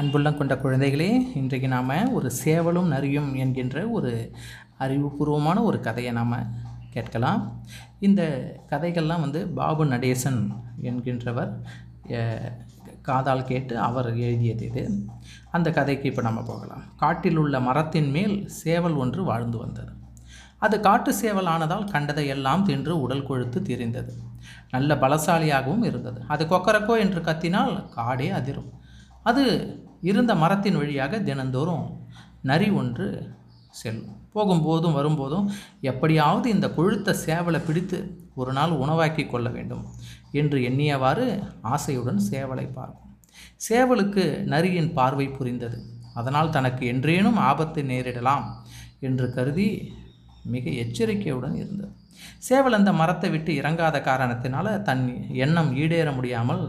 அன்புள்ளம் 0.00 0.36
கொண்ட 0.38 0.54
குழந்தைகளே 0.54 1.08
இன்றைக்கு 1.38 1.68
நாம் 1.72 1.88
ஒரு 2.16 2.28
சேவலும் 2.42 2.90
நரியும் 2.92 3.30
என்கின்ற 3.42 3.78
ஒரு 3.96 4.10
அறிவுபூர்வமான 4.84 5.62
ஒரு 5.68 5.78
கதையை 5.86 6.12
நாம் 6.18 6.34
கேட்கலாம். 6.94 7.40
இந்த 8.08 8.20
கதைகள்லாம் 8.72 9.24
வந்து 9.24 9.40
பாபு 9.56 9.84
நடேசன் 9.94 10.38
என்கின்றவர் 10.88 11.50
காதால் 13.08 13.44
கேட்டு 13.50 13.74
அவர் 13.88 14.10
எழுதியது 14.26 14.64
இது. 14.70 14.84
அந்த 15.56 15.68
கதைக்கு 15.78 16.08
இப்போ 16.10 16.24
நம்ம 16.28 16.44
போகலாம். 16.50 16.84
காட்டில் 17.02 17.40
உள்ள 17.42 17.60
மரத்தின் 17.68 18.10
மேல் 18.18 18.36
சேவல் 18.62 18.96
ஒன்று 19.04 19.24
வாழ்ந்து 19.30 19.58
வந்தது. 19.64 19.92
அது 20.66 20.78
காட்டு 20.88 21.10
சேவல் 21.22 21.52
ஆனதால் 21.54 21.90
கண்டதை 21.94 22.26
எல்லாம் 22.36 22.66
தின்று 22.70 22.94
உடல் 23.00 23.28
கொழுத்து 23.30 23.60
திரிந்தது. 23.68 24.14
நல்ல 24.76 24.94
பலசாலியாகவும் 25.04 25.84
இருந்தது. 25.90 26.20
அது 26.34 26.44
கொக்கரக்கோ 26.54 26.96
என்று 27.06 27.22
கத்தினால் 27.30 27.76
காடே 27.98 28.30
அதிரும். 28.40 28.72
அது 29.30 29.44
இருந்த 30.00 30.34
மரத்தின் 30.34 30.76
வழியாக 30.76 31.18
தினந்தோறும் 31.18 32.06
நரி 32.42 32.70
ஒன்று 32.70 33.06
செல்லும். 33.70 34.16
போகும்போதும் 34.34 34.92
வரும்போதும் 34.92 35.46
எப்படியாவது 35.80 36.50
இந்த 36.50 36.66
கொழுத்த 36.68 37.14
சேவலை 37.26 37.60
பிடித்து 37.64 37.98
ஒரு 38.34 38.52
நாள் 38.52 38.70
உணவாக்கி 38.70 39.26
கொள்ள 39.26 39.48
வேண்டும் 39.48 39.84
என்று 40.32 40.58
எண்ணியவாறு 40.60 41.26
ஆசையுடன் 41.62 42.20
சேவலை 42.30 42.72
பார்க்கும். 42.72 43.16
சேவலுக்கு 43.68 44.24
நரியின் 44.46 44.92
பார்வை 44.92 45.28
புரிந்தது. 45.28 45.78
அதனால் 46.14 46.50
தனக்கு 46.50 46.84
என்றேனும் 46.92 47.38
ஆபத்து 47.50 47.82
நேரிடலாம் 47.82 48.46
என்று 49.00 49.26
கருதி 49.34 49.68
மிக 50.54 50.70
எச்சரிக்கையுடன் 50.82 51.56
இருந்தது. 51.62 51.92
சேவல் 52.38 52.76
அந்த 52.78 52.92
மரத்தை 52.92 53.28
விட்டு 53.30 53.52
இறங்காத 53.60 53.96
காரணத்தினால 54.10 54.66
தன் 54.82 55.02
எண்ணம் 55.44 55.70
ஈடேற 55.82 56.08
முடியாமல் 56.14 56.64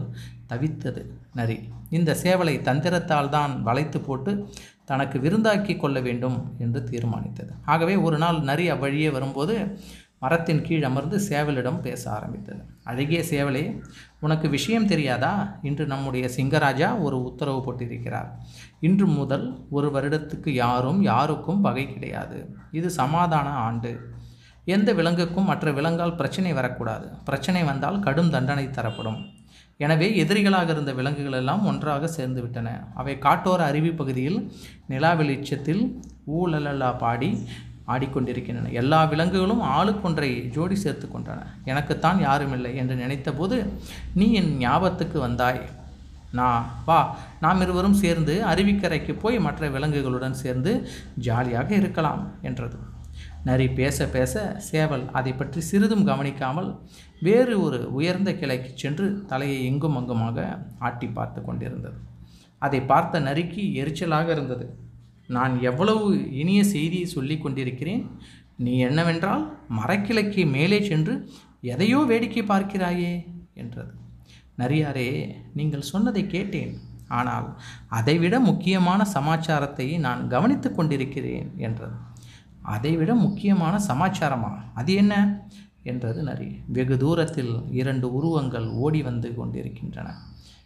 தவித்தது 0.50 1.02
நரி. 1.38 1.56
இந்த 1.98 2.10
சேவலை 2.22 2.54
தந்திரத்தால் 2.68 3.32
தான் 3.36 3.52
வளைத்து 3.62 4.00
போட்டு 4.00 4.32
தனக்கு 4.84 5.16
விருந்தாக்கி 5.18 5.74
கொள்ள 5.76 5.98
வேண்டும் 6.00 6.38
என்று 6.58 6.80
தீர்மானித்தது. 6.90 7.52
ஆகவே 7.66 7.94
ஒரு 8.06 8.18
நாள் 8.18 8.38
நரி 8.50 8.66
அவ்வழியே 8.70 9.10
வரும்போது 9.16 9.56
மரத்தின் 10.22 10.62
கீழ் 10.62 10.84
அமர்ந்து 10.84 11.18
சேவலிடம் 11.28 11.80
பேச 11.80 12.02
ஆரம்பித்தது. 12.10 12.62
அழகிய 12.84 13.20
சேவலே 13.30 13.64
உனக்கு 14.20 14.46
விஷயம் 14.48 14.86
தெரியாதா 14.86 15.32
இன்று 15.62 15.86
நம்முடைய 15.86 16.30
சிங்கராஜா 16.36 16.88
ஒரு 17.02 17.18
உத்தரவு 17.22 17.60
போட்டிருக்கிறார். 17.66 18.28
இன்று 18.80 19.06
முதல் 19.06 19.46
ஒரு 19.70 19.88
வருடத்துக்கு 19.94 20.52
யாரும் 20.64 21.00
யாருக்கும் 21.02 21.60
பகை 21.60 21.84
கிடையாது. 21.92 22.38
இது 22.70 22.90
சமாதான 22.90 23.48
ஆண்டு. 23.66 23.92
எந்த 24.64 24.92
விலங்குக்கும் 24.92 25.50
மற்ற 25.50 25.72
விலங்கால் 25.72 26.16
பிரச்சனை 26.16 26.52
வரக்கூடாது. 26.52 27.06
பிரச்சனை 27.24 27.62
வந்தால் 27.62 27.98
கடும் 27.98 28.30
தண்டனை 28.30 28.66
தரப்படும். 28.70 29.20
எனவே 29.84 30.06
எதிரிகளாக 30.22 30.68
இருந்த 30.68 30.92
விலங்குகள் 30.92 31.32
எல்லாம் 31.32 31.62
ஒன்றாக 31.66 32.08
சேர்ந்து 32.16 32.40
விட்டன. 32.42 32.68
அவை 32.94 33.14
காட்டோர 33.16 33.60
அருவி 33.70 33.92
பகுதியில் 33.92 34.38
நிலா 34.86 35.12
வெளிச்சத்தில் 35.12 35.82
ஊழலலா 36.38 36.90
பாடி 36.98 37.30
ஆடிக்கொண்டிருக்கின்றன. 37.92 38.72
எல்லா 38.80 39.00
விலங்குகளும் 39.12 39.62
ஆளுக்கொன்றை 39.76 40.30
ஜோடி 40.56 40.76
சேர்த்து 40.84 41.06
கொண்டன. 41.08 41.46
எனக்குத்தான் 41.64 42.20
யாரும் 42.28 42.54
இல்லை 42.56 42.72
என்று 42.82 42.96
நினைத்தபோது 43.02 43.58
நீ 44.20 44.28
என் 44.40 44.52
ஞாபகத்துக்கு 44.58 45.18
வந்தாய். 45.18 45.62
நான் 46.38 46.64
வா. 46.88 46.98
நாம் 47.44 47.62
இருவரும் 47.64 48.00
சேர்ந்து 48.02 48.34
அருவிக்கரைக்கு 48.50 49.14
போய் 49.22 49.38
மற்ற 49.46 49.68
விலங்குகளுடன் 49.68 50.40
சேர்ந்து 50.42 50.72
ஜாலியாக 51.26 51.70
இருக்கலாம் 51.74 52.22
என்றது. 52.42 52.78
நரி 53.48 53.66
பேச 53.78 54.06
பேச 54.14 54.42
சேவல் 54.70 55.04
அதை 55.18 55.32
பற்றி 55.32 55.60
சிறிதும் 55.60 56.06
கவனிக்காமல் 56.10 56.68
வேறு 57.26 57.54
ஒரு 57.62 57.78
உயர்ந்த 57.98 58.30
கிளைக்கு 58.40 58.70
சென்று 58.82 59.06
தலையை 59.30 59.58
எங்கும் 59.70 59.96
அங்குமாக 60.00 60.38
ஆட்டி 60.88 61.08
பார்த்து 61.18 61.40
கொண்டிருந்தது. 61.44 61.98
அதை 62.58 62.80
பார்த்த 62.92 63.20
நரிக்கு 63.20 63.62
எரிச்சலாக 63.82 64.28
இருந்தது. 64.28 64.66
நான் 65.30 65.54
எவ்வளவு 65.62 66.04
இனிய 66.32 66.60
செய்தியை 66.64 67.06
சொல்லி 67.06 67.38
கொண்டிருக்கிறேன்? 67.38 68.04
நீ 68.56 68.72
என்னவென்றால் 68.78 69.44
மரக்கிளைக்கு 69.78 70.42
மேலே 70.50 70.78
சென்று 70.82 71.14
எதையோ 71.60 71.98
வேடிக்கை 71.98 72.42
பார்க்கிறாயே 72.42 73.12
என்றது. 73.54 73.92
நரியாரே 74.58 75.10
நீங்கள் 75.54 75.90
சொன்னதை 75.92 76.22
கேட்டேன். 76.26 76.72
ஆனால் 77.08 77.46
அதைவிட 77.88 78.40
முக்கியமான 78.40 79.04
சமாச்சாரத்தை 79.04 79.86
நான் 79.98 80.28
கவனித்து 80.28 80.68
கொண்டிருக்கிறேன் 80.72 81.48
என்றது. 81.56 81.96
அதைவிட 82.74 83.14
முக்கியமான 83.14 83.74
சமாச்சாரமா? 83.88 84.52
அது 84.74 84.94
என்ன? 84.94 85.14
என்றது 85.82 86.22
நரி. 86.22 86.48
வெகு 86.66 86.96
தூரத்தில் 86.98 87.54
இரண்டு 87.70 88.06
உருவங்கள் 88.12 88.66
ஓடி 88.84 89.02
வந்து 89.02 89.28
கொண்டிருக்கின்றன 89.34 90.08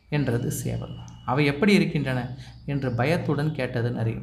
என்றது 0.08 0.48
சேவல். 0.52 0.96
அவை 1.25 1.44
எப்படி 1.46 1.72
இருக்கின்றன? 1.72 2.20
என்று 2.66 2.92
பயத்துடன் 2.92 3.52
கேட்டது 3.54 3.91
நரி. 3.91 4.14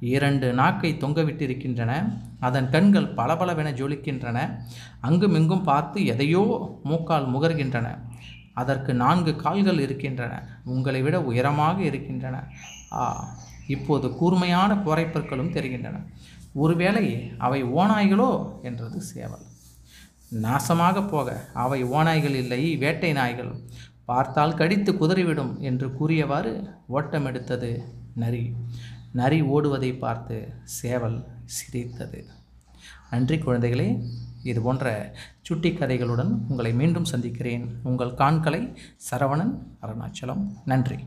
இரண்டு 0.00 0.52
நாக்கை 0.52 0.94
தொங்கவிட்டிருக்கின்றன. 0.94 2.18
அதன் 2.40 2.70
கண்கள் 2.70 3.14
பளபளவென 3.14 3.72
ஜொலிக்கின்றன. 3.72 4.60
அங்குமிங்கும் 5.00 5.62
பார்த்து 5.62 6.04
எதையோ 6.06 6.78
மூக்கால் 6.82 7.32
முகர்கின்றன. 7.32 7.98
அதற்கு 8.54 8.94
நான்கு 8.94 9.36
கால்கள் 9.36 9.78
இருக்கின்றன. 9.78 10.48
உங்களை 10.64 11.02
விட 11.02 11.22
உயரமாக 11.22 11.82
இருக்கின்றன. 11.82 12.44
ஆ 12.92 13.34
இப்போது 13.66 14.16
கூர்மையான 14.16 14.74
குறைப்பற்களும் 14.74 15.52
தெரிகின்றன. 15.52 16.00
ஒருவேளை 16.54 17.32
அவை 17.38 17.64
ஓநாய்களோ? 17.64 18.62
என்றது 18.62 19.00
சேவல். 19.00 19.42
நாசமாக 20.32 21.08
போக 21.08 21.44
அவை 21.54 21.84
ஓநாய்கள் 21.84 22.34
இல்லை 22.34 22.76
வேட்டை 22.76 23.12
நாய்கள். 23.12 23.54
பார்த்தால் 24.04 24.54
கடித்து 24.54 24.92
குதறிவிடும் 24.92 25.58
என்று 25.58 25.92
கூறியவாறு 25.92 26.70
ஓட்டம் 26.86 27.24
எடுத்தது 27.24 27.84
நரி. 28.14 28.54
நரி 29.14 29.40
ஓடுவதை 29.42 29.90
பார்த்து 29.98 30.36
சேவல் 30.64 31.18
சிரித்தது. 31.44 32.24
நன்றி 33.10 33.36
குழந்தைகளே 33.36 33.88
இது 34.42 34.60
போன்ற 34.62 35.14
சுட்டி 35.42 35.70
கதைகளுடன் 35.72 36.32
உங்களை 36.48 36.72
மீண்டும் 36.72 37.04
சந்திக்கிறேன். 37.04 37.66
உங்கள் 37.82 38.14
காண்களை 38.14 38.62
சரவணன் 39.10 39.54
அருணாச்சலம். 39.82 40.44
நன்றி. 40.64 40.98